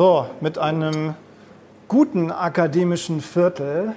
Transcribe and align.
So, 0.00 0.24
mit 0.40 0.56
einem 0.56 1.14
guten 1.86 2.32
akademischen 2.32 3.20
Viertel 3.20 3.92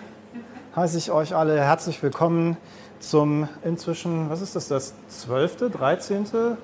heiße 0.75 0.97
ich 0.97 1.11
euch 1.11 1.33
alle 1.33 1.57
herzlich 1.57 2.03
willkommen 2.03 2.57
zum 2.99 3.47
inzwischen, 3.63 4.29
was 4.29 4.41
ist 4.41 4.53
das, 4.57 4.67
das 4.67 4.95
12., 5.07 5.71
13., 5.71 6.25
11. 6.25 6.57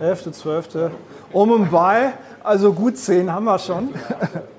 12. 0.00 0.30
11., 0.30 0.32
12. 0.32 0.90
Um 1.34 1.50
und 1.50 1.70
bei, 1.70 2.14
also 2.42 2.72
gut 2.72 2.96
10 2.96 3.30
haben 3.30 3.44
wir 3.44 3.58
schon. 3.58 3.90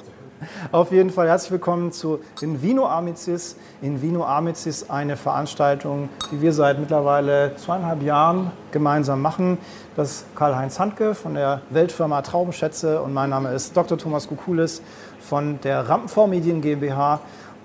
Auf 0.72 0.92
jeden 0.92 1.12
Fall 1.12 1.28
herzlich 1.28 1.52
willkommen 1.52 1.92
zu 1.92 2.20
Invino 2.42 2.88
Amicis. 2.88 3.56
Invino 3.84 4.26
Amicis, 4.26 4.90
eine 4.90 5.16
Veranstaltung, 5.16 6.10
die 6.32 6.42
wir 6.42 6.54
seit 6.54 6.80
mittlerweile 6.80 7.56
zweieinhalb 7.56 8.02
Jahren 8.02 8.52
gemeinsam 8.72 9.22
machen. 9.22 9.60
Das 9.96 10.12
ist 10.12 10.36
Karl-Heinz 10.36 10.80
Handke 10.80 11.14
von 11.14 11.36
der 11.36 11.62
Weltfirma 11.70 12.24
Traubenschätze 12.24 13.02
und 13.02 13.14
mein 13.14 13.30
Name 13.30 13.52
ist 13.52 13.78
Dr. 13.78 13.98
Thomas 13.98 14.28
Kukulis 14.28 14.82
von 15.20 15.60
der 15.62 15.88
Rampenform 15.88 16.32
Medien 16.32 16.62
GmbH 16.62 17.20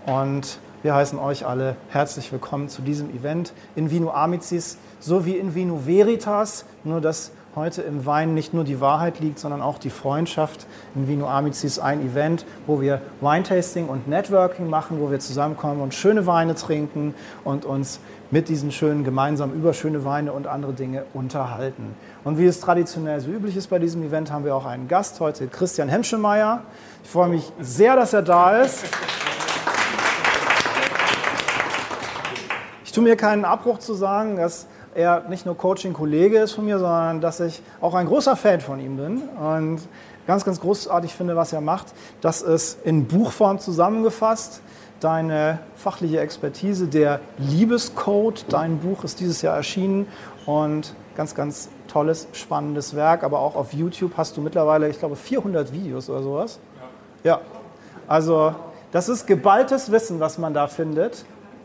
und 0.05 0.59
wir 0.83 0.95
heißen 0.95 1.19
euch 1.19 1.47
alle 1.47 1.77
herzlich 1.89 2.31
willkommen 2.33 2.69
zu 2.69 2.83
diesem 2.83 3.09
Event 3.11 3.55
Invino 3.77 4.11
Amicis 4.11 4.77
sowie 4.99 5.37
Invino 5.37 5.87
Veritas, 5.87 6.67
nur 6.85 7.01
dass 7.01 7.33
heute 7.57 7.83
im 7.83 8.07
Wein 8.07 8.35
nicht 8.35 8.55
nur 8.55 8.65
die 8.65 8.81
Wahrheit 8.81 9.19
liegt, 9.21 9.39
sondern 9.39 9.61
auch 9.61 9.79
die 9.79 9.91
Freundschaft. 9.91 10.67
In 10.95 11.09
Vino 11.09 11.29
Amicis 11.29 11.79
ein 11.79 12.01
Event, 12.01 12.45
wo 12.67 12.81
wir 12.81 13.01
Weintasting 13.21 13.89
und 13.89 14.07
Networking 14.09 14.69
machen, 14.69 15.01
wo 15.01 15.11
wir 15.11 15.19
zusammenkommen 15.19 15.81
und 15.81 15.95
schöne 15.95 16.27
Weine 16.27 16.55
trinken 16.55 17.15
und 17.45 17.65
uns 17.65 18.01
mit 18.31 18.49
diesen 18.49 18.71
schönen 18.71 19.03
gemeinsam 19.03 19.53
über 19.53 19.75
schöne 19.75 20.05
Weine 20.05 20.33
und 20.33 20.47
andere 20.47 20.73
Dinge 20.73 21.05
unterhalten. 21.13 21.97
Und 22.23 22.39
wie 22.39 22.47
es 22.47 22.61
traditionell 22.61 23.21
so 23.21 23.29
üblich 23.31 23.57
ist 23.57 23.69
bei 23.69 23.81
diesem 23.81 24.05
Event, 24.05 24.31
haben 24.31 24.45
wir 24.45 24.55
auch 24.55 24.67
einen 24.67 24.87
Gast 24.87 25.19
heute, 25.19 25.49
Christian 25.49 25.89
Hemschemeyer. 25.89 26.63
Ich 27.03 27.11
freue 27.11 27.29
mich 27.29 27.51
sehr, 27.61 27.97
dass 27.97 28.13
er 28.13 28.23
da 28.23 28.61
ist. 28.61 28.85
Ich 32.85 32.93
tue 32.93 33.03
mir 33.03 33.17
keinen 33.17 33.45
Abbruch 33.45 33.79
zu 33.79 33.95
sagen, 33.95 34.37
dass 34.37 34.67
er 34.95 35.29
nicht 35.29 35.47
nur 35.47 35.57
Coaching-Kollege 35.57 36.39
ist 36.39 36.53
von 36.53 36.65
mir, 36.65 36.79
sondern 36.79 37.21
dass 37.21 37.41
ich 37.41 37.63
auch 37.81 37.95
ein 37.95 38.07
großer 38.07 38.37
Fan 38.37 38.61
von 38.61 38.81
ihm 38.81 38.97
bin 38.97 39.23
und 39.23 39.81
ganz, 40.27 40.45
ganz 40.45 40.61
großartig 40.61 41.15
finde, 41.15 41.37
was 41.37 41.53
er 41.53 41.61
macht. 41.61 41.87
Das 42.21 42.43
ist 42.43 42.85
in 42.85 43.07
Buchform 43.07 43.59
zusammengefasst. 43.59 44.63
Deine 45.01 45.61
fachliche 45.77 46.21
Expertise, 46.21 46.87
der 46.87 47.21
Liebescode, 47.39 48.45
dein 48.51 48.79
Buch 48.79 49.03
ist 49.03 49.21
dieses 49.21 49.41
Jahr 49.41 49.57
erschienen 49.57 50.07
und 50.45 50.95
ganz, 51.17 51.35
ganz 51.35 51.71
tolles, 51.89 52.29
spannendes 52.33 52.95
Werk. 52.95 53.25
Aber 53.25 53.39
auch 53.39 53.57
auf 53.57 53.73
YouTube 53.73 54.13
hast 54.17 54.37
du 54.37 54.43
mittlerweile, 54.43 54.89
ich 54.89 54.99
glaube, 54.99 55.17
400 55.17 55.73
Videos 55.73 56.11
oder 56.11 56.23
sowas. 56.23 56.59
Ja. 57.25 57.31
ja. 57.31 57.41
Also, 58.07 58.55
das 58.93 59.09
ist 59.09 59.27
geballtes 59.27 59.91
Wissen, 59.91 60.21
was 60.21 60.37
man 60.37 60.53
da 60.53 60.67
findet 60.67 61.25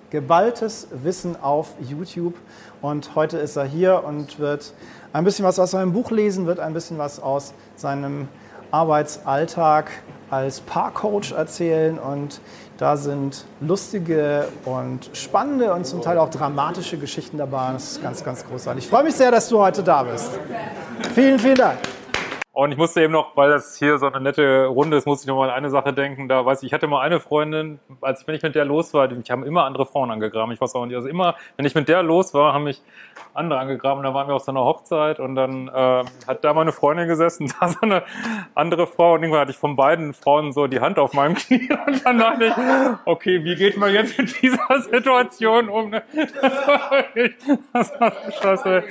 geballtes 0.10 0.88
Wissen 0.92 1.42
auf 1.42 1.74
YouTube. 1.80 2.36
Und 2.82 3.16
heute 3.16 3.38
ist 3.38 3.56
er 3.56 3.66
hier 3.66 4.04
und 4.04 4.40
wird 4.40 4.74
ein 5.14 5.24
bisschen 5.24 5.46
was 5.46 5.60
aus 5.60 5.72
seinem 5.72 5.94
Buch 5.94 6.12
lesen, 6.12 6.46
wird 6.46 6.60
ein 6.60 6.74
bisschen 6.74 6.98
was 6.98 7.20
aus 7.20 7.54
seinem 7.76 8.28
Arbeitsalltag 8.72 9.92
als 10.30 10.60
Paarcoach 10.62 11.32
erzählen. 11.32 11.98
Und 11.98 12.42
da 12.78 12.98
sind 12.98 13.46
lustige 13.62 14.48
und 14.66 15.10
spannende 15.14 15.74
und 15.74 15.86
zum 15.86 16.02
Teil 16.02 16.18
auch 16.18 16.30
dramatische 16.30 16.98
Geschichten 16.98 17.38
dabei. 17.38 17.72
Das 17.74 17.94
ist 17.94 18.04
ganz, 18.04 18.24
ganz 18.24 18.46
großartig. 18.46 18.84
Ich 18.84 18.90
freue 18.90 19.04
mich 19.04 19.16
sehr, 19.16 19.32
dass 19.32 19.48
du 19.48 19.60
heute 19.60 19.82
da 19.84 20.04
bist. 20.04 20.32
Vielen, 21.14 21.40
vielen 21.40 21.56
Dank. 21.56 21.80
Und 22.56 22.72
ich 22.72 22.78
musste 22.78 23.02
eben 23.02 23.12
noch, 23.12 23.36
weil 23.36 23.50
das 23.50 23.78
hier 23.78 23.98
so 23.98 24.06
eine 24.06 24.22
nette 24.22 24.68
Runde 24.68 24.96
ist, 24.96 25.06
musste 25.06 25.26
ich 25.26 25.28
noch 25.28 25.36
mal 25.36 25.50
an 25.50 25.58
eine 25.58 25.70
Sache 25.70 25.92
denken. 25.92 26.30
Da 26.30 26.46
weiß 26.46 26.64
ich, 26.64 26.68
ich 26.68 26.74
hatte 26.74 26.88
mal 26.88 27.02
eine 27.02 27.20
Freundin, 27.20 27.82
als 28.00 28.22
ich, 28.22 28.28
wenn 28.28 28.36
ich 28.36 28.44
mit 28.44 28.56
der 28.56 28.64
los 28.64 28.94
war, 28.94 29.12
ich 29.12 29.30
haben 29.30 29.44
immer 29.44 29.66
andere 29.66 29.86
Frauen 29.86 30.10
angegraben. 30.10 30.54
Ich 30.54 30.62
weiß 30.62 30.74
auch 30.76 30.86
nicht. 30.86 30.96
Also 30.96 31.10
immer, 31.10 31.36
wenn 31.58 31.66
ich 31.66 31.76
mit 31.76 31.90
der 31.90 32.02
los 32.02 32.34
war, 32.34 32.54
haben 32.54 32.64
mich 32.64 32.82
andere 33.34 33.60
angegraben. 33.60 34.06
Da 34.06 34.14
waren 34.14 34.30
wir 34.30 34.36
auf 34.36 34.44
so 34.44 34.54
einer 34.54 34.64
Hochzeit 34.64 35.20
und 35.20 35.36
dann 35.36 35.68
äh, 35.68 36.06
hat 36.28 36.46
da 36.46 36.54
meine 36.54 36.72
Freundin 36.72 37.10
gesessen, 37.10 37.52
da 37.60 37.68
so 37.68 37.82
eine 37.82 38.04
andere 38.54 38.88
Frau 38.88 39.16
und 39.16 39.24
irgendwann 39.24 39.42
hatte 39.42 39.52
ich 39.52 39.58
von 39.58 39.76
beiden 39.76 40.14
Frauen 40.14 40.54
so 40.54 40.68
die 40.68 40.80
Hand 40.80 40.98
auf 40.98 41.12
meinem 41.12 41.36
Knie 41.36 41.70
und 41.86 42.06
dann 42.06 42.20
dachte 42.20 42.46
ich, 42.46 42.54
okay, 43.04 43.44
wie 43.44 43.56
geht 43.56 43.76
man 43.76 43.94
jetzt 43.94 44.18
mit 44.18 44.42
dieser 44.42 44.80
Situation 44.80 45.68
um? 45.68 45.92
Das 46.42 46.68
war 46.68 47.04
das 47.74 48.00
war 48.00 48.14
scheiße. 48.32 48.84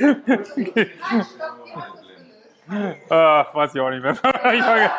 Okay. 0.58 0.90
Äh, 2.70 3.10
weiß 3.10 3.74
ich 3.74 3.80
auch 3.80 3.90
nicht 3.90 4.02
mehr. 4.02 4.12
ich 4.52 4.62
vergesse. 4.62 4.94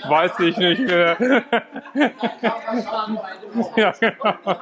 weiß 0.08 0.40
ich 0.40 0.56
nicht 0.56 0.80
mehr. 0.80 1.16
ja, 3.76 3.92
genau. 4.00 4.58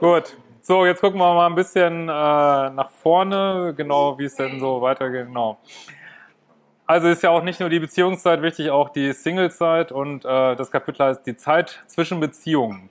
Gut. 0.00 0.36
So, 0.62 0.84
jetzt 0.84 1.00
gucken 1.00 1.20
wir 1.20 1.32
mal 1.32 1.46
ein 1.46 1.54
bisschen 1.54 2.08
äh, 2.08 2.12
nach 2.12 2.90
vorne, 2.90 3.72
genau 3.76 4.18
wie 4.18 4.24
es 4.24 4.34
denn 4.34 4.58
so 4.58 4.80
weitergeht. 4.80 5.26
Genau. 5.26 5.58
Also 6.86 7.08
ist 7.08 7.22
ja 7.22 7.30
auch 7.30 7.42
nicht 7.42 7.60
nur 7.60 7.68
die 7.68 7.78
Beziehungszeit 7.78 8.42
wichtig, 8.42 8.70
auch 8.70 8.88
die 8.88 9.12
Singlezeit 9.12 9.92
und 9.92 10.24
äh, 10.24 10.56
das 10.56 10.70
Kapitel 10.70 11.04
heißt 11.04 11.26
die 11.26 11.36
Zeit 11.36 11.84
zwischen 11.86 12.18
Beziehungen. 12.18 12.90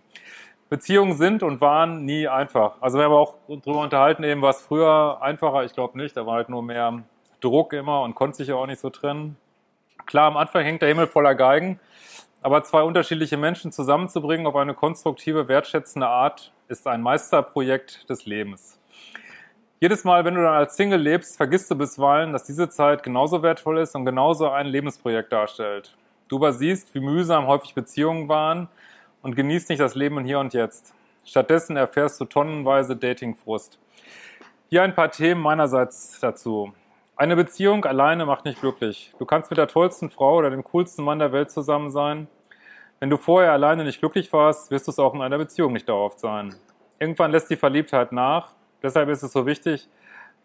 Beziehungen 0.70 1.16
sind 1.16 1.44
und 1.44 1.62
waren 1.62 2.06
nie 2.06 2.28
einfach. 2.28 2.81
Also 2.81 2.98
wir 2.98 3.06
haben 3.06 3.14
auch 3.14 3.36
darüber 3.48 3.81
unterhalten, 3.81 4.24
eben 4.24 4.42
war 4.42 4.50
es 4.50 4.62
früher 4.62 5.20
einfacher, 5.22 5.64
ich 5.64 5.74
glaube 5.74 5.98
nicht, 5.98 6.18
da 6.18 6.26
war 6.26 6.36
halt 6.36 6.50
nur 6.50 6.64
mehr 6.64 7.03
Druck 7.40 7.74
immer 7.74 8.02
und 8.02 8.16
konnte 8.16 8.38
sich 8.38 8.48
ja 8.48 8.56
auch 8.56 8.66
nicht 8.66 8.81
so 8.81 8.90
trennen. 8.90 9.38
Klar, 10.06 10.28
am 10.28 10.38
Anfang 10.38 10.64
hängt 10.64 10.81
der 10.81 10.90
Himmel 10.90 11.08
voller 11.08 11.36
Geigen, 11.36 11.80
aber 12.42 12.64
zwei 12.64 12.81
unterschiedliche 12.81 13.38
Menschen 13.38 13.72
zusammenzubringen 13.72 14.48
auf 14.48 14.56
eine 14.56 14.74
konstruktive, 14.74 15.48
wertschätzende 15.48 16.08
Art 16.08 16.52
ist 16.68 16.88
ein 16.88 17.02
Meisterprojekt 17.02 18.09
des 18.09 18.26
Lebens. 18.26 18.80
Jedes 19.80 20.03
Mal, 20.03 20.26
wenn 20.26 20.36
du 20.36 20.42
dann 20.42 20.53
als 20.53 20.78
Single 20.78 21.00
lebst, 21.00 21.38
vergisst 21.38 21.70
du 21.70 21.76
bisweilen, 21.76 22.34
dass 22.34 22.46
diese 22.46 22.70
Zeit 22.70 23.03
genauso 23.03 23.44
wertvoll 23.44 23.80
ist 23.80 23.94
und 23.94 24.06
genauso 24.06 24.50
ein 24.50 24.68
Lebensprojekt 24.68 25.32
darstellt. 25.32 25.96
Du 26.28 26.38
übersiehst, 26.38 26.96
wie 26.96 27.02
mühsam 27.02 27.46
häufig 27.46 27.76
Beziehungen 27.76 28.28
waren, 28.28 28.68
und 29.25 29.36
genießt 29.36 29.69
nicht 29.69 29.80
das 29.80 29.96
Leben 29.96 30.24
Hier 30.24 30.38
und 30.38 30.53
Jetzt. 30.53 30.94
Stattdessen 31.25 31.75
erfährst 31.78 32.22
du 32.22 32.25
tonnenweise 32.25 32.96
Datingfrust. 32.96 33.79
Hier 34.70 34.84
ein 34.84 34.94
paar 34.94 35.09
Themen 35.09 35.41
meinerseits 35.41 36.20
dazu. 36.20 36.73
Eine 37.16 37.35
Beziehung 37.35 37.85
alleine 37.85 38.28
macht 38.28 38.46
nicht 38.46 38.61
glücklich. 38.61 39.16
Du 39.17 39.26
kannst 39.26 39.49
mit 39.49 39.58
der 39.58 39.67
tollsten 39.67 40.11
Frau 40.11 40.35
oder 40.35 40.52
dem 40.52 40.64
coolsten 40.64 41.03
Mann 41.03 41.17
der 41.17 41.32
Welt 41.32 41.49
zusammen 41.49 41.90
sein. 41.90 42.28
Wenn 42.99 43.09
du 43.09 43.17
vorher 43.17 43.52
alleine 43.52 43.84
nicht 43.84 43.97
glücklich 43.97 44.32
warst, 44.32 44.70
wirst 44.70 44.85
du 44.85 44.91
es 44.91 44.99
auch 44.99 45.16
in 45.16 45.23
einer 45.23 45.40
Beziehung 45.40 45.73
nicht 45.73 45.90
dauerhaft 45.90 46.20
sein. 46.20 46.53
Irgendwann 46.99 47.32
lässt 47.32 47.49
die 47.49 47.55
Verliebtheit 47.55 48.11
nach. 48.11 48.53
Deshalb 48.84 49.09
ist 49.09 49.23
es 49.23 49.32
so 49.32 49.47
wichtig, 49.47 49.90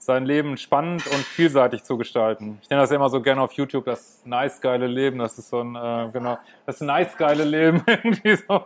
sein 0.01 0.25
Leben 0.25 0.57
spannend 0.57 1.07
und 1.09 1.19
vielseitig 1.19 1.85
zu 1.85 1.99
gestalten. 1.99 2.59
Ich 2.63 2.71
nenne 2.71 2.81
das 2.81 2.91
immer 2.91 3.11
so 3.11 3.21
gerne 3.21 3.43
auf 3.43 3.53
YouTube 3.53 3.85
das 3.85 4.23
nice 4.25 4.61
geile 4.63 4.87
Leben. 4.87 5.19
Das 5.19 5.39
ist 5.39 5.51
so 5.51 5.61
ein 5.61 5.77
äh, 5.77 6.09
genau 6.11 6.39
das 6.65 6.81
nice 6.81 7.17
geile 7.19 7.45
Leben 7.45 7.83
irgendwie 7.87 8.35
so. 8.37 8.65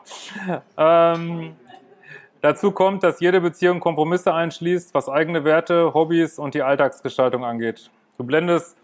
Ähm, 0.79 1.57
dazu 2.41 2.71
kommt, 2.71 3.03
dass 3.03 3.19
jede 3.19 3.41
Beziehung 3.41 3.81
Kompromisse 3.81 4.33
einschließt, 4.33 4.95
was 4.95 5.09
eigene 5.09 5.43
Werte, 5.45 5.93
Hobbys 5.93 6.39
und 6.39 6.55
die 6.55 6.63
Alltagsgestaltung 6.63 7.45
angeht. 7.45 7.91
Du 8.17 8.23
blendest 8.23 8.77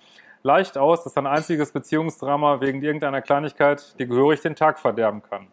leicht 0.42 0.76
aus, 0.76 1.04
dass 1.04 1.16
ein 1.16 1.28
einziges 1.28 1.70
Beziehungsdrama 1.70 2.60
wegen 2.60 2.82
irgendeiner 2.82 3.22
Kleinigkeit 3.22 3.96
dir 4.00 4.06
gehörig 4.06 4.40
den 4.40 4.56
Tag 4.56 4.80
verderben 4.80 5.22
kann. 5.22 5.46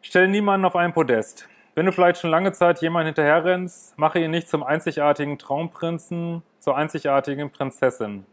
Stell 0.00 0.26
niemanden 0.28 0.64
auf 0.64 0.74
ein 0.74 0.94
Podest. 0.94 1.46
Wenn 1.76 1.84
du 1.84 1.92
vielleicht 1.92 2.22
schon 2.22 2.30
lange 2.30 2.52
Zeit 2.52 2.80
jemand 2.80 3.04
hinterherrennst, 3.04 3.98
mache 3.98 4.18
ihn 4.18 4.30
nicht 4.30 4.48
zum 4.48 4.62
einzigartigen 4.62 5.38
Traumprinzen, 5.38 6.42
zur 6.58 6.74
einzigartigen 6.74 7.50
Prinzessin. 7.50 8.24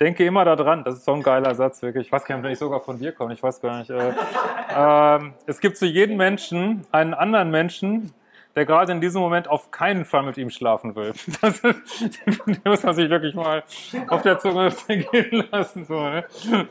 Denke 0.00 0.24
immer 0.24 0.44
daran, 0.44 0.84
das 0.84 0.98
ist 0.98 1.04
so 1.04 1.14
ein 1.14 1.24
geiler 1.24 1.56
Satz, 1.56 1.82
wirklich. 1.82 2.06
Ich 2.06 2.12
weiß 2.12 2.24
gar 2.24 2.36
nicht, 2.36 2.44
ob 2.44 2.52
ich 2.52 2.58
sogar 2.60 2.80
von 2.80 2.96
dir 2.96 3.10
komme, 3.10 3.34
ich 3.34 3.42
weiß 3.42 3.60
gar 3.60 3.80
nicht. 3.80 3.90
Äh, 3.90 4.10
äh, 4.76 5.30
es 5.46 5.58
gibt 5.58 5.78
zu 5.78 5.86
jedem 5.86 6.16
Menschen 6.16 6.86
einen 6.92 7.12
anderen 7.12 7.50
Menschen, 7.50 8.14
der 8.58 8.66
gerade 8.66 8.90
in 8.90 9.00
diesem 9.00 9.20
Moment 9.20 9.46
auf 9.46 9.70
keinen 9.70 10.04
Fall 10.04 10.24
mit 10.24 10.36
ihm 10.36 10.50
schlafen 10.50 10.96
will. 10.96 11.12
Das, 11.40 11.60
das 11.62 12.64
muss 12.64 12.82
man 12.82 12.94
sich 12.96 13.08
wirklich 13.08 13.36
mal 13.36 13.62
auf 14.08 14.22
der 14.22 14.40
Zunge 14.40 14.72
gehen 14.88 15.46
lassen. 15.52 15.84
So, 15.84 16.00
ne? 16.00 16.24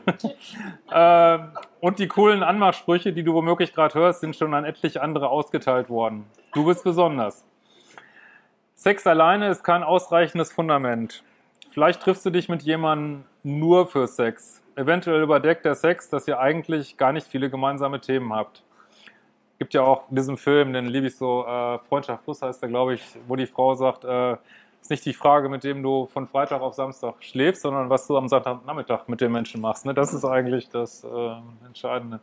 ähm, 0.92 1.48
und 1.80 1.98
die 1.98 2.06
coolen 2.06 2.42
Anmachsprüche, 2.42 3.14
die 3.14 3.22
du 3.22 3.32
womöglich 3.32 3.72
gerade 3.72 3.94
hörst, 3.94 4.20
sind 4.20 4.36
schon 4.36 4.52
an 4.52 4.66
etliche 4.66 5.00
andere 5.00 5.30
ausgeteilt 5.30 5.88
worden. 5.88 6.26
Du 6.52 6.66
bist 6.66 6.84
besonders. 6.84 7.42
Sex 8.74 9.06
alleine 9.06 9.48
ist 9.48 9.64
kein 9.64 9.82
ausreichendes 9.82 10.52
Fundament. 10.52 11.24
Vielleicht 11.70 12.02
triffst 12.02 12.26
du 12.26 12.30
dich 12.30 12.50
mit 12.50 12.62
jemandem 12.64 13.24
nur 13.42 13.86
für 13.86 14.06
Sex. 14.06 14.62
Eventuell 14.76 15.22
überdeckt 15.22 15.64
der 15.64 15.74
Sex, 15.74 16.10
dass 16.10 16.28
ihr 16.28 16.38
eigentlich 16.38 16.98
gar 16.98 17.12
nicht 17.12 17.26
viele 17.26 17.48
gemeinsame 17.48 17.98
Themen 18.02 18.34
habt 18.34 18.62
gibt 19.58 19.74
ja 19.74 19.82
auch 19.82 20.08
in 20.08 20.16
diesem 20.16 20.36
Film, 20.36 20.72
den 20.72 20.86
liebe 20.86 21.08
ich 21.08 21.16
so, 21.16 21.44
äh, 21.46 21.78
Freundschaft 21.88 22.24
Plus 22.24 22.42
heißt 22.42 22.62
der, 22.62 22.68
glaube 22.68 22.94
ich, 22.94 23.02
wo 23.26 23.36
die 23.36 23.46
Frau 23.46 23.74
sagt, 23.74 24.04
äh, 24.04 24.36
ist 24.80 24.90
nicht 24.90 25.04
die 25.04 25.12
Frage, 25.12 25.48
mit 25.48 25.64
dem 25.64 25.82
du 25.82 26.06
von 26.06 26.26
Freitag 26.26 26.60
auf 26.62 26.74
Samstag 26.74 27.14
schläfst, 27.20 27.62
sondern 27.62 27.90
was 27.90 28.06
du 28.06 28.16
am 28.16 28.28
Sonntagnachmittag 28.28 29.08
mit 29.08 29.20
dem 29.20 29.32
Menschen 29.32 29.60
machst. 29.60 29.84
Ne? 29.84 29.94
Das 29.94 30.14
ist 30.14 30.24
eigentlich 30.24 30.68
das 30.70 31.04
äh, 31.04 31.66
Entscheidende. 31.66 32.20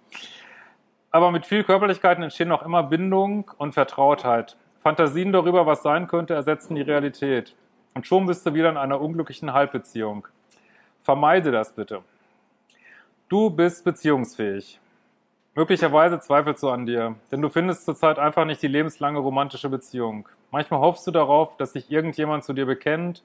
Aber 1.12 1.32
mit 1.32 1.46
viel 1.46 1.64
Körperlichkeiten 1.64 2.24
entstehen 2.24 2.52
auch 2.52 2.64
immer 2.64 2.84
Bindung 2.84 3.52
und 3.58 3.74
Vertrautheit. 3.74 4.58
Fantasien 4.82 5.32
darüber, 5.32 5.66
was 5.66 5.84
sein 5.84 6.08
könnte, 6.08 6.34
ersetzen 6.34 6.76
die 6.76 6.82
Realität. 6.82 7.56
Und 7.94 8.06
schon 8.06 8.26
bist 8.26 8.46
du 8.46 8.54
wieder 8.54 8.70
in 8.70 8.78
einer 8.78 9.00
unglücklichen 9.00 9.54
Halbbeziehung. 9.54 10.28
Vermeide 11.04 11.52
das 11.52 11.74
bitte. 11.74 12.02
Du 13.30 13.50
bist 13.50 13.84
beziehungsfähig. 13.84 14.80
Möglicherweise 15.57 16.19
zweifelst 16.19 16.62
du 16.63 16.69
an 16.69 16.86
dir, 16.86 17.16
denn 17.31 17.42
du 17.42 17.48
findest 17.48 17.86
zurzeit 17.86 18.19
einfach 18.19 18.44
nicht 18.44 18.62
die 18.62 18.68
lebenslange 18.68 19.19
romantische 19.19 19.69
Beziehung. 19.69 20.28
Manchmal 20.52 20.81
hoffst 20.81 21.07
du 21.07 21.12
darauf, 21.12 21.56
dass 21.56 21.72
sich 21.72 21.90
irgendjemand 21.90 22.44
zu 22.44 22.52
dir 22.52 22.66
bekennt, 22.66 23.24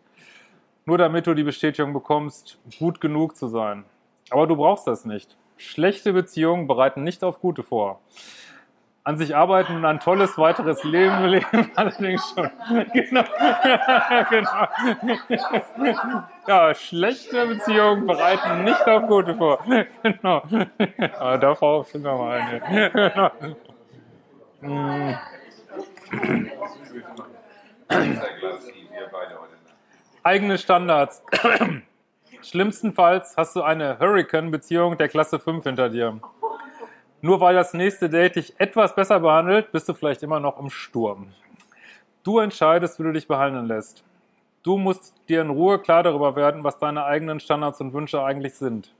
nur 0.84 0.96
damit 0.96 1.26
du 1.26 1.34
die 1.34 1.42
Bestätigung 1.42 1.92
bekommst, 1.92 2.58
gut 2.78 3.00
genug 3.00 3.36
zu 3.36 3.48
sein. 3.48 3.84
Aber 4.30 4.46
du 4.46 4.54
brauchst 4.54 4.86
das 4.86 5.04
nicht. 5.04 5.36
Schlechte 5.56 6.12
Beziehungen 6.12 6.68
bereiten 6.68 7.02
nicht 7.02 7.24
auf 7.24 7.40
gute 7.40 7.64
vor 7.64 7.98
an 9.04 9.16
sich 9.16 9.34
arbeiten 9.34 9.76
und 9.76 9.84
ein 9.84 9.98
tolles 9.98 10.36
weiteres 10.36 10.84
Leben 10.84 11.24
leben, 11.24 11.70
allerdings 11.74 12.34
schon. 12.34 12.50
Genau. 12.92 13.24
genau. 14.30 14.68
Ja, 16.46 16.74
schlechte 16.74 17.46
Beziehungen 17.46 18.06
bereiten 18.06 18.64
nicht 18.64 18.86
auf 18.86 19.06
gute 19.06 19.34
vor. 19.34 19.64
Genau. 20.02 20.42
Aber 21.18 21.38
davor 21.38 21.84
sind 21.84 22.04
wir 22.04 22.14
mal 22.14 22.40
eine. 22.40 23.30
Genau. 24.60 25.14
Eigene 30.22 30.58
Standards. 30.58 31.22
Schlimmstenfalls 32.42 33.36
hast 33.36 33.56
du 33.56 33.62
eine 33.62 33.98
Hurricane-Beziehung 33.98 34.96
der 34.98 35.08
Klasse 35.08 35.38
5 35.38 35.64
hinter 35.64 35.88
dir. 35.88 36.20
Nur 37.22 37.40
weil 37.40 37.54
das 37.54 37.74
nächste 37.74 38.08
Date 38.08 38.36
dich 38.36 38.58
etwas 38.58 38.94
besser 38.94 39.20
behandelt, 39.20 39.72
bist 39.72 39.88
du 39.88 39.94
vielleicht 39.94 40.22
immer 40.22 40.40
noch 40.40 40.58
im 40.58 40.70
Sturm. 40.70 41.28
Du 42.22 42.38
entscheidest, 42.38 42.98
wie 42.98 43.02
du 43.02 43.12
dich 43.12 43.28
behandeln 43.28 43.66
lässt. 43.66 44.04
Du 44.62 44.76
musst 44.76 45.14
dir 45.28 45.42
in 45.42 45.50
Ruhe 45.50 45.78
klar 45.78 46.02
darüber 46.02 46.36
werden, 46.36 46.64
was 46.64 46.78
deine 46.78 47.04
eigenen 47.04 47.40
Standards 47.40 47.80
und 47.80 47.92
Wünsche 47.92 48.22
eigentlich 48.22 48.54
sind. 48.54 48.94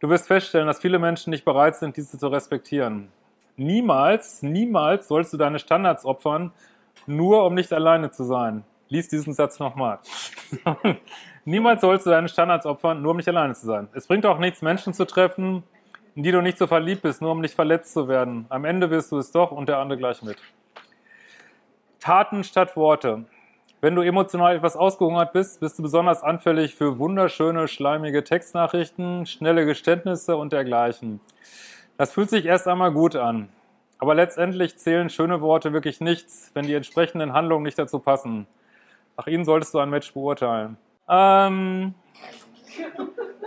Du 0.00 0.08
wirst 0.08 0.26
feststellen, 0.26 0.66
dass 0.66 0.80
viele 0.80 0.98
Menschen 0.98 1.30
nicht 1.30 1.44
bereit 1.44 1.76
sind, 1.76 1.96
diese 1.96 2.18
zu 2.18 2.28
respektieren. 2.28 3.08
Niemals, 3.56 4.42
niemals 4.42 5.08
sollst 5.08 5.32
du 5.32 5.36
deine 5.36 5.58
Standards 5.58 6.04
opfern, 6.04 6.52
nur 7.06 7.44
um 7.44 7.54
nicht 7.54 7.72
alleine 7.72 8.10
zu 8.10 8.24
sein. 8.24 8.64
Lies 8.88 9.08
diesen 9.08 9.32
Satz 9.32 9.58
nochmal. 9.58 10.00
niemals 11.44 11.80
sollst 11.80 12.04
du 12.06 12.10
deine 12.10 12.28
Standards 12.28 12.66
opfern, 12.66 13.00
nur 13.00 13.12
um 13.12 13.16
nicht 13.16 13.28
alleine 13.28 13.54
zu 13.54 13.66
sein. 13.66 13.88
Es 13.94 14.06
bringt 14.06 14.26
auch 14.26 14.38
nichts, 14.38 14.60
Menschen 14.60 14.92
zu 14.92 15.06
treffen, 15.06 15.62
in 16.14 16.22
die 16.22 16.30
du 16.30 16.40
nicht 16.40 16.58
so 16.58 16.66
verliebt 16.66 17.02
bist, 17.02 17.20
nur 17.20 17.32
um 17.32 17.40
nicht 17.40 17.54
verletzt 17.54 17.92
zu 17.92 18.08
werden. 18.08 18.46
Am 18.48 18.64
Ende 18.64 18.90
wirst 18.90 19.12
du 19.12 19.18
es 19.18 19.32
doch 19.32 19.50
und 19.50 19.68
der 19.68 19.78
andere 19.78 19.98
gleich 19.98 20.22
mit. 20.22 20.36
Taten 22.00 22.44
statt 22.44 22.76
Worte. 22.76 23.24
Wenn 23.80 23.94
du 23.94 24.02
emotional 24.02 24.56
etwas 24.56 24.76
ausgehungert 24.76 25.32
bist, 25.32 25.60
bist 25.60 25.78
du 25.78 25.82
besonders 25.82 26.22
anfällig 26.22 26.74
für 26.74 26.98
wunderschöne, 26.98 27.68
schleimige 27.68 28.24
Textnachrichten, 28.24 29.26
schnelle 29.26 29.66
Geständnisse 29.66 30.36
und 30.36 30.52
dergleichen. 30.52 31.20
Das 31.96 32.12
fühlt 32.12 32.30
sich 32.30 32.46
erst 32.46 32.66
einmal 32.66 32.92
gut 32.92 33.16
an. 33.16 33.50
Aber 33.98 34.14
letztendlich 34.14 34.76
zählen 34.78 35.08
schöne 35.10 35.40
Worte 35.40 35.72
wirklich 35.72 36.00
nichts, 36.00 36.50
wenn 36.54 36.66
die 36.66 36.74
entsprechenden 36.74 37.32
Handlungen 37.32 37.64
nicht 37.64 37.78
dazu 37.78 37.98
passen. 37.98 38.46
Nach 39.16 39.26
ihnen 39.26 39.44
solltest 39.44 39.74
du 39.74 39.78
ein 39.78 39.90
Match 39.90 40.12
beurteilen. 40.12 40.76
Ähm, 41.08 41.94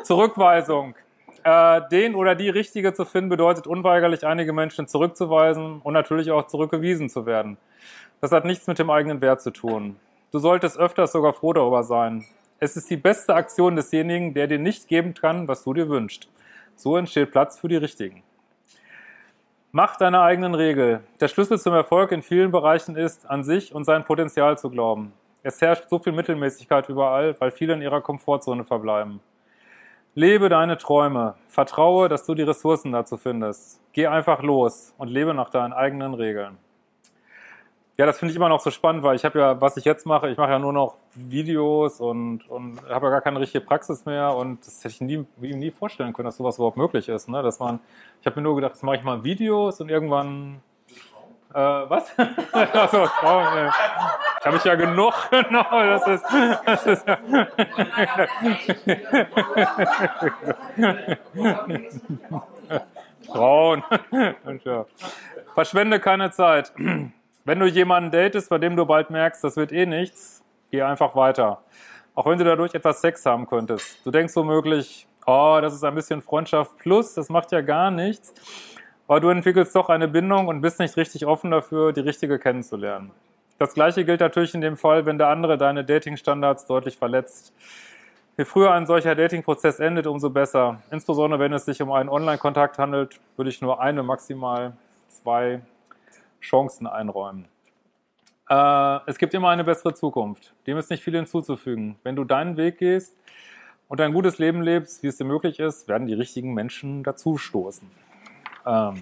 Zurückweisung. 0.04 0.96
Äh, 1.48 1.88
den 1.88 2.16
oder 2.16 2.36
die 2.36 2.50
Richtige 2.50 2.94
zu 2.94 3.06
finden, 3.06 3.30
bedeutet 3.30 3.68
unweigerlich, 3.68 4.28
einige 4.28 4.52
Menschen 4.52 4.86
zurückzuweisen 4.86 5.80
und 5.82 5.94
natürlich 5.94 6.30
auch 6.30 6.48
zurückgewiesen 6.48 7.08
zu 7.08 7.26
werden. 7.26 7.56
Das 8.20 8.34
hat 8.34 8.44
nichts 8.44 8.68
mit 8.68 8.80
dem 8.80 8.90
eigenen 8.90 9.22
Wert 9.22 9.42
zu 9.42 9.52
tun. 9.52 9.96
Du 10.34 10.40
solltest 10.40 10.78
öfters 10.78 11.14
sogar 11.14 11.32
froh 11.32 11.54
darüber 11.54 11.84
sein. 11.84 12.26
Es 12.60 12.76
ist 12.76 12.90
die 12.90 12.98
beste 12.98 13.34
Aktion 13.34 13.78
desjenigen, 13.78 14.34
der 14.34 14.48
dir 14.48 14.60
nicht 14.60 14.90
geben 14.90 15.14
kann, 15.14 15.48
was 15.48 15.64
du 15.64 15.74
dir 15.74 15.88
wünschst. 15.88 16.28
So 16.76 16.98
entsteht 16.98 17.32
Platz 17.32 17.58
für 17.58 17.70
die 17.70 17.78
Richtigen. 17.78 18.24
Mach 19.72 19.96
deine 19.96 20.20
eigenen 20.20 20.54
Regeln. 20.54 21.00
Der 21.22 21.30
Schlüssel 21.30 21.58
zum 21.58 21.74
Erfolg 21.74 22.12
in 22.12 22.24
vielen 22.24 22.52
Bereichen 22.52 22.98
ist, 22.98 23.26
an 23.30 23.46
sich 23.46 23.74
und 23.74 23.86
sein 23.86 24.04
Potenzial 24.04 24.58
zu 24.58 24.70
glauben. 24.70 25.14
Es 25.44 25.62
herrscht 25.62 25.88
so 25.88 25.98
viel 25.98 26.12
Mittelmäßigkeit 26.12 26.90
überall, 26.90 27.40
weil 27.40 27.52
viele 27.52 27.72
in 27.72 27.82
ihrer 27.82 28.02
Komfortzone 28.02 28.66
verbleiben. 28.66 29.22
Lebe 30.18 30.50
deine 30.50 30.80
Träume. 30.80 31.36
Vertraue, 31.48 32.10
dass 32.10 32.26
du 32.26 32.34
die 32.34 32.42
Ressourcen 32.42 32.92
dazu 32.92 33.18
findest. 33.18 33.80
Geh 33.94 34.08
einfach 34.08 34.42
los 34.42 34.96
und 34.98 35.10
lebe 35.10 35.36
nach 35.36 35.52
deinen 35.52 35.74
eigenen 35.74 36.16
Regeln. 36.16 36.58
Ja, 37.98 38.08
das 38.08 38.18
finde 38.18 38.32
ich 38.32 38.36
immer 38.36 38.50
noch 38.50 38.60
so 38.60 38.72
spannend, 38.72 39.04
weil 39.04 39.16
ich 39.16 39.24
habe 39.26 39.38
ja, 39.38 39.62
was 39.62 39.78
ich 39.78 39.86
jetzt 39.86 40.08
mache, 40.08 40.30
ich 40.30 40.38
mache 40.40 40.50
ja 40.50 40.58
nur 40.58 40.74
noch 40.74 40.96
Videos 41.14 42.00
und, 42.00 42.50
und 42.50 42.82
habe 42.90 43.06
ja 43.06 43.12
gar 43.12 43.22
keine 43.22 43.40
richtige 43.40 43.64
Praxis 43.64 44.06
mehr 44.06 44.34
und 44.36 44.66
das 44.66 44.84
hätte 44.84 44.96
ich 44.96 45.02
nie, 45.02 45.24
nie 45.38 45.70
vorstellen 45.70 46.14
können, 46.14 46.26
dass 46.26 46.38
sowas 46.38 46.56
überhaupt 46.56 46.78
möglich 46.78 47.08
ist. 47.10 47.30
Ne? 47.30 47.44
Dass 47.44 47.60
man, 47.60 47.80
ich 48.20 48.26
habe 48.26 48.38
mir 48.38 48.42
nur 48.42 48.56
gedacht, 48.56 48.74
jetzt 48.74 48.82
mache 48.82 48.96
ich 48.96 49.04
mal 49.04 49.24
Videos 49.24 49.80
und 49.82 49.90
irgendwann 49.90 50.62
äh, 51.54 51.60
was? 51.60 52.12
Achso, 52.54 53.06
Frauen. 53.06 53.68
Äh, 53.68 53.70
Habe 54.48 54.58
ich 54.58 54.64
ja 54.64 54.76
genug. 54.76 55.14
Genau, 55.32 55.66
das 55.70 56.08
ist. 56.08 56.26
Das 56.66 56.86
ist 56.86 57.06
Frauen. 63.28 63.84
Verschwende 65.54 66.00
keine 66.00 66.32
Zeit. 66.32 66.72
Wenn 67.46 67.60
du 67.60 67.66
jemanden 67.66 68.12
datest, 68.12 68.50
bei 68.50 68.58
dem 68.58 68.76
du 68.76 68.86
bald 68.86 69.10
merkst, 69.10 69.44
das 69.44 69.58
wird 69.58 69.72
eh 69.72 69.86
nichts, 69.86 70.44
geh 70.72 70.82
einfach 70.82 71.16
weiter. 71.16 71.62
Auch 72.16 72.26
wenn 72.26 72.38
du 72.38 72.46
dadurch 72.46 72.74
etwas 72.74 73.02
Sex 73.02 73.26
haben 73.26 73.48
könntest. 73.48 74.06
Du 74.06 74.12
denkst 74.12 74.36
womöglich, 74.36 75.08
oh, 75.26 75.60
das 75.62 75.74
ist 75.74 75.84
ein 75.84 75.96
bisschen 75.96 76.22
Freundschaft 76.22 76.78
plus, 76.78 77.14
das 77.14 77.30
macht 77.30 77.52
ja 77.52 77.62
gar 77.62 77.92
nichts 77.92 78.34
aber 79.08 79.22
du 79.22 79.30
entwickelst 79.30 79.76
doch 79.76 79.90
eine 79.90 80.08
Bindung 80.08 80.48
und 80.48 80.62
bist 80.62 80.80
nicht 80.80 80.98
richtig 80.98 81.26
offen 81.26 81.52
dafür, 81.52 81.94
die 81.94 82.02
richtige 82.02 82.38
kennenzulernen. 82.38 83.12
Das 83.58 83.74
gleiche 83.74 84.06
gilt 84.06 84.20
natürlich 84.20 84.54
in 84.54 84.62
dem 84.62 84.78
Fall, 84.78 85.06
wenn 85.06 85.18
der 85.18 85.30
andere 85.30 85.58
deine 85.58 85.84
Datingstandards 85.84 86.68
deutlich 86.68 86.98
verletzt. 86.98 87.54
Je 88.38 88.46
früher 88.46 88.72
ein 88.72 88.86
solcher 88.86 89.16
Datingprozess 89.16 89.80
endet, 89.80 90.06
umso 90.06 90.30
besser. 90.30 90.82
Insbesondere 90.92 91.40
wenn 91.40 91.54
es 91.54 91.66
sich 91.66 91.82
um 91.82 91.92
einen 91.92 92.08
Online-Kontakt 92.08 92.78
handelt, 92.78 93.20
würde 93.36 93.50
ich 93.50 93.62
nur 93.62 93.82
eine, 93.82 94.04
maximal 94.04 94.74
zwei 95.08 95.62
Chancen 96.40 96.86
einräumen. 96.86 97.48
Äh, 98.48 99.00
es 99.08 99.18
gibt 99.18 99.34
immer 99.34 99.50
eine 99.50 99.64
bessere 99.64 99.96
Zukunft. 99.96 100.54
Dem 100.68 100.78
ist 100.78 100.92
nicht 100.92 101.04
viel 101.04 101.16
hinzuzufügen. 101.16 101.98
Wenn 102.04 102.16
du 102.16 102.26
deinen 102.26 102.58
Weg 102.58 102.78
gehst 102.78 103.18
und 103.88 104.00
ein 104.02 104.14
gutes 104.14 104.38
Leben 104.38 104.62
lebst, 104.62 105.02
wie 105.02 105.08
es 105.08 105.18
dir 105.18 105.26
möglich 105.26 105.60
ist, 105.60 105.88
werden 105.88 106.06
die 106.06 106.14
richtigen 106.14 106.54
Menschen 106.54 107.04
dazustoßen. 107.04 107.90
Ähm, 108.68 109.02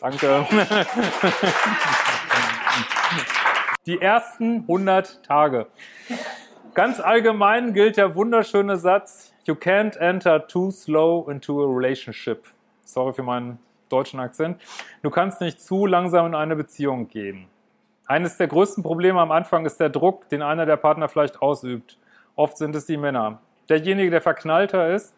danke. 0.00 0.46
Die 3.86 4.00
ersten 4.00 4.60
100 4.62 5.22
Tage. 5.22 5.66
Ganz 6.74 7.00
allgemein 7.00 7.72
gilt 7.72 7.96
der 7.96 8.14
wunderschöne 8.14 8.76
Satz, 8.76 9.32
you 9.44 9.54
can't 9.54 9.96
enter 9.96 10.46
too 10.46 10.70
slow 10.70 11.28
into 11.30 11.64
a 11.64 11.66
relationship. 11.66 12.44
Sorry 12.84 13.12
für 13.12 13.22
meinen 13.22 13.58
deutschen 13.88 14.20
Akzent. 14.20 14.60
Du 15.02 15.10
kannst 15.10 15.40
nicht 15.40 15.60
zu 15.60 15.86
langsam 15.86 16.26
in 16.26 16.34
eine 16.34 16.54
Beziehung 16.54 17.08
gehen. 17.08 17.46
Eines 18.06 18.36
der 18.36 18.48
größten 18.48 18.82
Probleme 18.82 19.20
am 19.20 19.30
Anfang 19.32 19.66
ist 19.66 19.80
der 19.80 19.88
Druck, 19.88 20.28
den 20.28 20.42
einer 20.42 20.66
der 20.66 20.76
Partner 20.76 21.08
vielleicht 21.08 21.42
ausübt. 21.42 21.98
Oft 22.36 22.56
sind 22.56 22.74
es 22.74 22.86
die 22.86 22.96
Männer. 22.96 23.40
Derjenige, 23.68 24.10
der 24.10 24.20
verknallter 24.20 24.94
ist, 24.94 25.14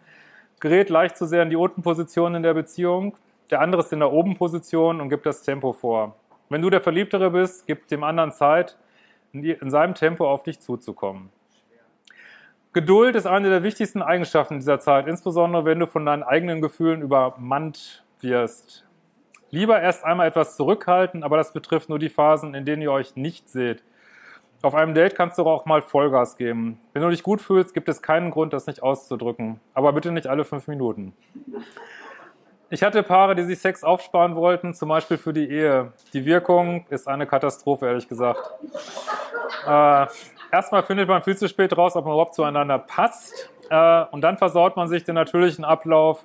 gerät 0.61 0.91
leicht 0.91 1.17
zu 1.17 1.27
sehr 1.27 1.43
in 1.43 1.51
die 1.51 1.57
Untenposition 1.57 2.35
in 2.35 2.43
der 2.43 2.55
Beziehung. 2.55 3.17
Der 3.51 3.61
andere 3.61 3.83
ist 3.83 3.93
in 3.93 4.01
der 4.01 4.13
Obenposition 4.13 5.01
und 5.01 5.09
gibt 5.09 5.27
das 5.27 5.43
Tempo 5.43 5.73
vor. 5.73 6.17
Wenn 6.51 6.63
du 6.63 6.69
der 6.69 6.81
Verliebtere 6.81 7.31
bist, 7.31 7.67
gib 7.69 7.87
dem 7.87 8.03
anderen 8.03 8.33
Zeit, 8.33 8.77
in 9.33 9.71
seinem 9.71 9.95
Tempo 9.95 10.29
auf 10.29 10.43
dich 10.43 10.59
zuzukommen. 10.59 11.31
Geduld 12.73 13.15
ist 13.15 13.27
eine 13.27 13.49
der 13.49 13.63
wichtigsten 13.63 14.03
Eigenschaften 14.03 14.59
dieser 14.59 14.81
Zeit, 14.81 15.07
insbesondere 15.07 15.65
wenn 15.65 15.79
du 15.79 15.87
von 15.87 16.05
deinen 16.05 16.25
eigenen 16.25 16.61
Gefühlen 16.61 17.03
übermannt 17.03 18.05
wirst. 18.21 18.85
Lieber 19.51 19.81
erst 19.81 20.05
einmal 20.05 20.27
etwas 20.27 20.57
zurückhalten, 20.57 21.23
aber 21.23 21.37
das 21.37 21.53
betrifft 21.53 21.89
nur 21.89 22.01
die 22.01 22.09
Phasen, 22.09 22.55
in 22.55 22.65
denen 22.65 22.83
ihr 22.83 22.93
euch 22.93 23.15
nicht 23.15 23.49
seht. 23.49 23.85
Auf 24.63 24.75
einem 24.75 24.93
Date 24.93 25.15
kannst 25.15 25.39
du 25.39 25.43
auch 25.45 25.67
mal 25.67 25.83
Vollgas 25.83 26.37
geben. 26.37 26.81
Wenn 26.93 27.03
du 27.03 27.11
dich 27.11 27.23
gut 27.23 27.41
fühlst, 27.41 27.75
gibt 27.75 27.89
es 27.89 28.03
keinen 28.03 28.33
Grund, 28.33 28.53
das 28.53 28.67
nicht 28.67 28.83
auszudrücken. 28.83 29.61
Aber 29.73 29.93
bitte 29.93 30.11
nicht 30.11 30.27
alle 30.27 30.45
fünf 30.45 30.67
Minuten. 30.67 31.13
Ich 32.73 32.85
hatte 32.85 33.03
Paare, 33.03 33.35
die 33.35 33.43
sich 33.43 33.59
Sex 33.59 33.83
aufsparen 33.83 34.37
wollten, 34.37 34.75
zum 34.75 34.91
Beispiel 34.91 35.19
für 35.19 35.33
die 35.33 35.51
Ehe. 35.51 35.93
Die 36.13 36.25
Wirkung 36.25 36.87
ist 36.89 37.09
eine 37.09 37.27
Katastrophe, 37.27 37.87
ehrlich 37.87 38.07
gesagt. 38.07 38.49
Äh, 39.67 40.07
erstmal 40.53 40.85
findet 40.85 41.09
man 41.09 41.21
viel 41.23 41.37
zu 41.37 41.49
spät 41.49 41.77
raus, 41.77 41.97
ob 41.97 42.05
man 42.05 42.15
überhaupt 42.15 42.37
zueinander 42.37 42.79
passt. 42.79 43.51
Äh, 43.71 44.05
und 44.13 44.21
dann 44.21 44.39
versaut 44.39 44.77
man 44.77 44.87
sich 44.87 45.03
den 45.03 45.17
natürlichen 45.17 45.65
Ablauf 45.65 46.25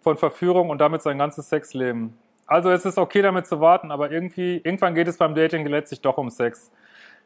von 0.00 0.16
Verführung 0.16 0.70
und 0.70 0.78
damit 0.78 1.02
sein 1.02 1.18
ganzes 1.18 1.50
Sexleben. 1.50 2.16
Also 2.46 2.70
es 2.70 2.86
ist 2.86 2.96
okay, 2.96 3.20
damit 3.20 3.46
zu 3.46 3.60
warten, 3.60 3.90
aber 3.90 4.10
irgendwie, 4.10 4.62
irgendwann 4.64 4.94
geht 4.94 5.08
es 5.08 5.18
beim 5.18 5.34
Dating 5.34 5.66
letztlich 5.66 6.00
doch 6.00 6.16
um 6.16 6.30
Sex. 6.30 6.72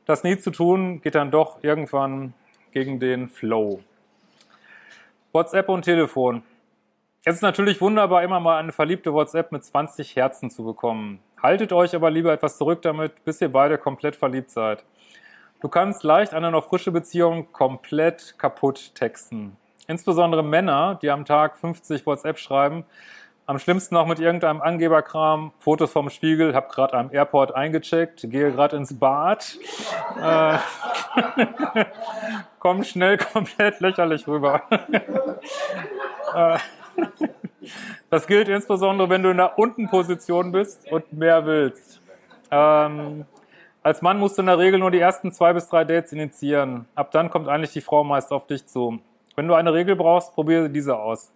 Das 0.06 0.24
nie 0.24 0.38
zu 0.38 0.50
tun, 0.50 1.00
geht 1.02 1.14
dann 1.14 1.30
doch 1.30 1.62
irgendwann 1.62 2.34
gegen 2.72 2.98
den 2.98 3.28
Flow. 3.28 3.78
WhatsApp 5.30 5.68
und 5.68 5.82
Telefon. 5.82 6.42
Es 7.28 7.34
ist 7.34 7.42
natürlich 7.42 7.80
wunderbar, 7.80 8.22
immer 8.22 8.38
mal 8.38 8.56
eine 8.58 8.70
verliebte 8.70 9.12
WhatsApp 9.12 9.50
mit 9.50 9.64
20 9.64 10.14
Herzen 10.14 10.48
zu 10.48 10.62
bekommen. 10.62 11.18
Haltet 11.42 11.72
euch 11.72 11.92
aber 11.96 12.08
lieber 12.08 12.32
etwas 12.32 12.56
zurück 12.56 12.82
damit, 12.82 13.24
bis 13.24 13.40
ihr 13.40 13.50
beide 13.50 13.78
komplett 13.78 14.14
verliebt 14.14 14.52
seid. 14.52 14.84
Du 15.60 15.68
kannst 15.68 16.04
leicht 16.04 16.34
eine 16.34 16.52
noch 16.52 16.68
frische 16.68 16.92
Beziehung 16.92 17.50
komplett 17.50 18.36
kaputt 18.38 18.94
texten. 18.94 19.56
Insbesondere 19.88 20.44
Männer, 20.44 21.00
die 21.02 21.10
am 21.10 21.24
Tag 21.24 21.56
50 21.56 22.06
WhatsApp 22.06 22.38
schreiben, 22.38 22.84
am 23.46 23.58
schlimmsten 23.58 23.96
noch 23.96 24.06
mit 24.06 24.20
irgendeinem 24.20 24.60
Angeberkram, 24.60 25.50
Fotos 25.58 25.90
vom 25.90 26.10
Spiegel, 26.10 26.54
hab 26.54 26.68
gerade 26.68 26.94
am 26.94 27.12
Airport 27.12 27.52
eingecheckt, 27.56 28.30
gehe 28.30 28.52
gerade 28.52 28.76
ins 28.76 29.00
Bad. 29.00 29.58
Äh, 30.22 30.58
komm 32.60 32.84
schnell 32.84 33.18
komplett 33.18 33.80
lächerlich 33.80 34.28
rüber. 34.28 34.62
äh, 36.36 36.58
das 38.10 38.26
gilt 38.26 38.48
insbesondere, 38.48 39.08
wenn 39.10 39.22
du 39.22 39.30
in 39.30 39.36
der 39.36 39.58
Untenposition 39.58 40.52
bist 40.52 40.90
und 40.90 41.12
mehr 41.12 41.44
willst. 41.46 42.00
Ähm, 42.50 43.24
als 43.82 44.02
Mann 44.02 44.18
musst 44.18 44.36
du 44.36 44.42
in 44.42 44.46
der 44.46 44.58
Regel 44.58 44.80
nur 44.80 44.90
die 44.90 44.98
ersten 44.98 45.32
zwei 45.32 45.52
bis 45.52 45.68
drei 45.68 45.84
Dates 45.84 46.12
initiieren. 46.12 46.86
Ab 46.94 47.10
dann 47.12 47.30
kommt 47.30 47.48
eigentlich 47.48 47.72
die 47.72 47.80
Frau 47.80 48.02
meist 48.02 48.32
auf 48.32 48.46
dich 48.46 48.66
zu. 48.66 48.98
Wenn 49.36 49.46
du 49.46 49.54
eine 49.54 49.72
Regel 49.72 49.94
brauchst, 49.96 50.34
probiere 50.34 50.68
diese 50.70 50.96
aus. 50.96 51.32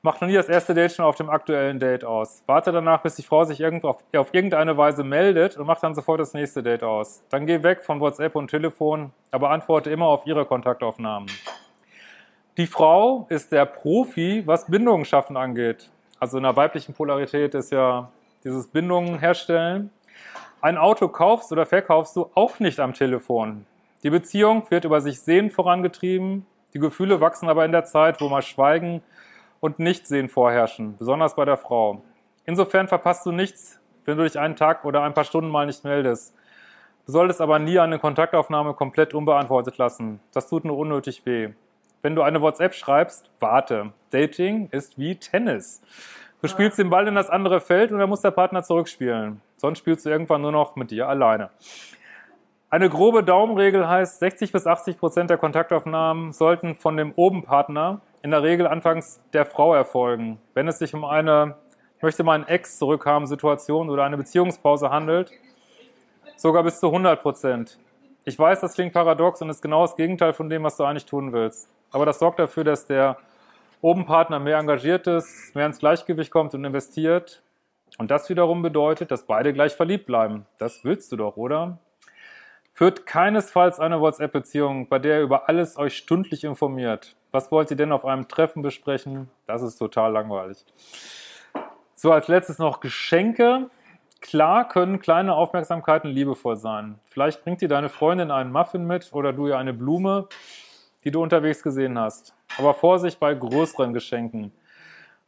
Mach 0.00 0.20
noch 0.20 0.28
nie 0.28 0.34
das 0.34 0.48
erste 0.48 0.74
Date 0.74 0.92
schon 0.92 1.04
auf 1.04 1.16
dem 1.16 1.28
aktuellen 1.28 1.80
Date 1.80 2.04
aus. 2.04 2.44
Warte 2.46 2.70
danach, 2.70 3.02
bis 3.02 3.16
die 3.16 3.22
Frau 3.22 3.44
sich 3.44 3.64
auf, 3.64 4.02
auf 4.16 4.32
irgendeine 4.32 4.76
Weise 4.76 5.02
meldet 5.02 5.56
und 5.56 5.66
mach 5.66 5.80
dann 5.80 5.94
sofort 5.94 6.20
das 6.20 6.34
nächste 6.34 6.62
Date 6.62 6.84
aus. 6.84 7.22
Dann 7.30 7.46
geh 7.46 7.62
weg 7.64 7.82
von 7.84 8.00
WhatsApp 8.00 8.36
und 8.36 8.48
Telefon, 8.48 9.12
aber 9.32 9.50
antworte 9.50 9.90
immer 9.90 10.06
auf 10.06 10.24
ihre 10.24 10.46
Kontaktaufnahmen. 10.46 11.28
Die 12.58 12.66
Frau 12.66 13.24
ist 13.28 13.52
der 13.52 13.66
Profi, 13.66 14.42
was 14.44 14.66
Bindungen 14.66 15.04
schaffen 15.04 15.36
angeht. 15.36 15.90
Also 16.18 16.38
in 16.38 16.42
der 16.42 16.56
weiblichen 16.56 16.92
Polarität 16.92 17.54
ist 17.54 17.70
ja 17.70 18.10
dieses 18.42 18.66
Bindungen 18.66 19.20
herstellen. 19.20 19.90
Ein 20.60 20.76
Auto 20.76 21.06
kaufst 21.06 21.52
oder 21.52 21.66
verkaufst 21.66 22.16
du 22.16 22.28
auch 22.34 22.58
nicht 22.58 22.80
am 22.80 22.94
Telefon. 22.94 23.64
Die 24.02 24.10
Beziehung 24.10 24.68
wird 24.70 24.84
über 24.84 25.00
sich 25.00 25.20
sehen 25.20 25.52
vorangetrieben. 25.52 26.46
Die 26.74 26.80
Gefühle 26.80 27.20
wachsen 27.20 27.48
aber 27.48 27.64
in 27.64 27.70
der 27.70 27.84
Zeit, 27.84 28.20
wo 28.20 28.28
mal 28.28 28.42
Schweigen 28.42 29.02
und 29.60 29.78
Nichtsehen 29.78 30.28
vorherrschen, 30.28 30.96
besonders 30.98 31.36
bei 31.36 31.44
der 31.44 31.58
Frau. 31.58 32.02
Insofern 32.44 32.88
verpasst 32.88 33.24
du 33.24 33.30
nichts, 33.30 33.78
wenn 34.04 34.18
du 34.18 34.24
dich 34.24 34.36
einen 34.36 34.56
Tag 34.56 34.84
oder 34.84 35.04
ein 35.04 35.14
paar 35.14 35.22
Stunden 35.22 35.52
mal 35.52 35.66
nicht 35.66 35.84
meldest. 35.84 36.34
Du 37.06 37.12
solltest 37.12 37.40
aber 37.40 37.60
nie 37.60 37.78
eine 37.78 38.00
Kontaktaufnahme 38.00 38.74
komplett 38.74 39.14
unbeantwortet 39.14 39.78
lassen. 39.78 40.18
Das 40.32 40.48
tut 40.48 40.64
nur 40.64 40.76
unnötig 40.76 41.24
weh. 41.24 41.50
Wenn 42.02 42.14
du 42.14 42.22
eine 42.22 42.40
WhatsApp 42.40 42.74
schreibst, 42.74 43.30
warte. 43.40 43.92
Dating 44.10 44.68
ist 44.70 44.98
wie 44.98 45.16
Tennis. 45.16 45.82
Du 46.40 46.46
spielst 46.46 46.78
den 46.78 46.90
Ball 46.90 47.08
in 47.08 47.16
das 47.16 47.30
andere 47.30 47.60
Feld 47.60 47.90
und 47.90 47.98
dann 47.98 48.08
muss 48.08 48.20
der 48.20 48.30
Partner 48.30 48.62
zurückspielen. 48.62 49.40
Sonst 49.56 49.78
spielst 49.78 50.06
du 50.06 50.10
irgendwann 50.10 50.42
nur 50.42 50.52
noch 50.52 50.76
mit 50.76 50.92
dir 50.92 51.08
alleine. 51.08 51.50
Eine 52.70 52.88
grobe 52.88 53.24
Daumenregel 53.24 53.88
heißt, 53.88 54.20
60 54.20 54.52
bis 54.52 54.66
80 54.66 54.98
Prozent 54.98 55.30
der 55.30 55.38
Kontaktaufnahmen 55.38 56.32
sollten 56.32 56.76
von 56.76 56.96
dem 56.96 57.12
Obenpartner 57.16 58.00
in 58.22 58.30
der 58.30 58.42
Regel 58.42 58.66
anfangs 58.66 59.20
der 59.32 59.46
Frau 59.46 59.74
erfolgen. 59.74 60.38
Wenn 60.54 60.68
es 60.68 60.78
sich 60.78 60.94
um 60.94 61.04
eine, 61.04 61.56
ich 61.96 62.02
möchte 62.02 62.22
mal 62.22 62.34
einen 62.34 62.46
Ex 62.46 62.78
zurückhaben 62.78 63.26
Situation 63.26 63.90
oder 63.90 64.04
eine 64.04 64.16
Beziehungspause 64.16 64.90
handelt, 64.90 65.32
sogar 66.36 66.62
bis 66.62 66.78
zu 66.78 66.86
100 66.86 67.20
Prozent. 67.20 67.78
Ich 68.28 68.38
weiß, 68.38 68.60
das 68.60 68.74
klingt 68.74 68.92
paradox 68.92 69.40
und 69.40 69.48
ist 69.48 69.62
genau 69.62 69.80
das 69.80 69.96
Gegenteil 69.96 70.34
von 70.34 70.50
dem, 70.50 70.62
was 70.62 70.76
du 70.76 70.84
eigentlich 70.84 71.06
tun 71.06 71.32
willst. 71.32 71.70
Aber 71.92 72.04
das 72.04 72.18
sorgt 72.18 72.38
dafür, 72.38 72.62
dass 72.62 72.84
der 72.84 73.16
Obenpartner 73.80 74.38
mehr 74.38 74.58
engagiert 74.58 75.06
ist, 75.06 75.54
mehr 75.54 75.64
ins 75.64 75.78
Gleichgewicht 75.78 76.30
kommt 76.30 76.52
und 76.52 76.62
investiert. 76.62 77.42
Und 77.96 78.10
das 78.10 78.28
wiederum 78.28 78.60
bedeutet, 78.60 79.10
dass 79.10 79.22
beide 79.22 79.54
gleich 79.54 79.72
verliebt 79.72 80.04
bleiben. 80.04 80.44
Das 80.58 80.84
willst 80.84 81.10
du 81.10 81.16
doch, 81.16 81.38
oder? 81.38 81.78
Führt 82.74 83.06
keinesfalls 83.06 83.80
eine 83.80 83.98
WhatsApp-Beziehung, 83.98 84.90
bei 84.90 84.98
der 84.98 85.20
ihr 85.20 85.22
über 85.22 85.48
alles 85.48 85.78
euch 85.78 85.96
stündlich 85.96 86.44
informiert. 86.44 87.16
Was 87.30 87.50
wollt 87.50 87.70
ihr 87.70 87.78
denn 87.78 87.92
auf 87.92 88.04
einem 88.04 88.28
Treffen 88.28 88.60
besprechen? 88.60 89.30
Das 89.46 89.62
ist 89.62 89.78
total 89.78 90.12
langweilig. 90.12 90.66
So, 91.94 92.12
als 92.12 92.28
letztes 92.28 92.58
noch 92.58 92.80
Geschenke. 92.80 93.70
Klar 94.20 94.68
können 94.68 94.98
kleine 94.98 95.34
Aufmerksamkeiten 95.34 96.10
liebevoll 96.10 96.56
sein. 96.56 96.98
Vielleicht 97.04 97.44
bringt 97.44 97.60
dir 97.60 97.68
deine 97.68 97.88
Freundin 97.88 98.30
einen 98.30 98.52
Muffin 98.52 98.86
mit 98.86 99.12
oder 99.12 99.32
du 99.32 99.46
ihr 99.46 99.58
eine 99.58 99.72
Blume, 99.72 100.28
die 101.04 101.10
du 101.10 101.22
unterwegs 101.22 101.62
gesehen 101.62 101.98
hast. 101.98 102.34
Aber 102.58 102.74
Vorsicht 102.74 103.20
bei 103.20 103.32
größeren 103.34 103.92
Geschenken. 103.92 104.52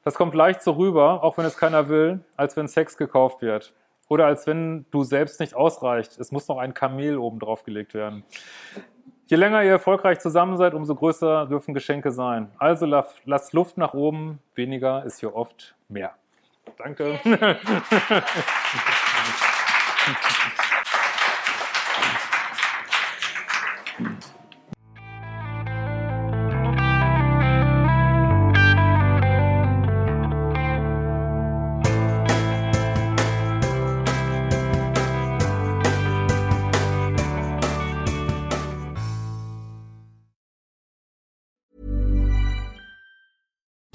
Das 0.02 0.14
kommt 0.14 0.34
leicht 0.34 0.62
so 0.62 0.72
rüber, 0.72 1.22
auch 1.22 1.38
wenn 1.38 1.44
es 1.44 1.56
keiner 1.56 1.88
will, 1.88 2.20
als 2.36 2.56
wenn 2.56 2.68
Sex 2.68 2.96
gekauft 2.96 3.42
wird. 3.42 3.72
Oder 4.08 4.26
als 4.26 4.46
wenn 4.46 4.86
du 4.90 5.04
selbst 5.04 5.38
nicht 5.38 5.54
ausreicht. 5.54 6.18
Es 6.18 6.32
muss 6.32 6.48
noch 6.48 6.58
ein 6.58 6.74
Kamel 6.74 7.16
oben 7.16 7.38
drauf 7.38 7.62
gelegt 7.62 7.94
werden. 7.94 8.24
Je 9.26 9.36
länger 9.36 9.62
ihr 9.62 9.70
erfolgreich 9.70 10.18
zusammen 10.18 10.56
seid, 10.56 10.74
umso 10.74 10.96
größer 10.96 11.46
dürfen 11.46 11.74
Geschenke 11.74 12.10
sein. 12.10 12.50
Also 12.58 12.86
lasst 12.86 13.52
Luft 13.52 13.78
nach 13.78 13.94
oben. 13.94 14.40
Weniger 14.56 15.04
ist 15.04 15.20
hier 15.20 15.36
oft 15.36 15.76
mehr. 15.88 16.14
Danke. 16.78 17.20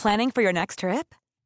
Planning 0.06 0.30
for 0.30 0.44
your 0.44 0.54
next 0.54 0.78
trip? 0.78 1.16